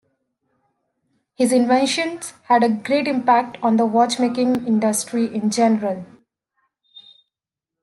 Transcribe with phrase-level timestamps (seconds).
[1.35, 6.07] His inventions had a great impact on the watchmaking industry in general.